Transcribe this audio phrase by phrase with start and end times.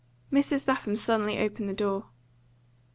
[0.33, 0.67] Mrs.
[0.67, 2.05] Lapham suddenly opened the door.